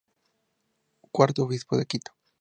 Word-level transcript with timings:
Cuarto 1.11 1.43
obispo 1.43 1.77
de 1.77 1.85
Quito. 1.85 2.11